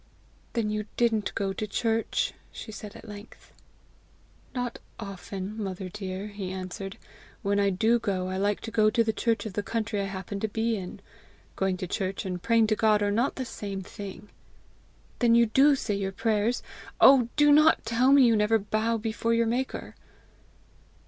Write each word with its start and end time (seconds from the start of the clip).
"Then 0.53 0.71
you 0.71 0.87
didn't 0.97 1.31
go 1.35 1.53
to 1.53 1.67
church!" 1.67 2.33
she 2.51 2.71
said 2.71 2.95
at 2.95 3.07
length. 3.07 3.53
"Not 4.55 4.79
often, 4.99 5.61
mother 5.63 5.89
dear," 5.89 6.29
he 6.29 6.49
answered. 6.51 6.97
"When 7.43 7.59
I 7.59 7.69
do 7.69 7.99
go, 7.99 8.27
I 8.27 8.37
like 8.37 8.61
to 8.61 8.71
go 8.71 8.89
to 8.89 9.03
the 9.03 9.13
church 9.13 9.45
of 9.45 9.53
the 9.53 9.61
country 9.61 10.01
I 10.01 10.05
happen 10.05 10.39
to 10.39 10.47
be 10.47 10.75
in. 10.75 11.01
Going 11.55 11.77
to 11.77 11.85
church 11.85 12.25
and 12.25 12.41
praying 12.41 12.65
to 12.73 12.75
God 12.75 13.03
are 13.03 13.11
not 13.11 13.35
the 13.35 13.45
same 13.45 13.83
thing." 13.83 14.29
"Then 15.19 15.35
you 15.35 15.45
do 15.45 15.75
say 15.75 15.93
your 15.93 16.11
prayers? 16.11 16.63
Oh, 16.99 17.29
do 17.35 17.51
not 17.51 17.85
tell 17.85 18.11
me 18.11 18.23
you 18.25 18.35
never 18.35 18.57
bow 18.57 18.93
down 18.93 19.01
before 19.01 19.35
your 19.35 19.45
maker!" 19.45 19.93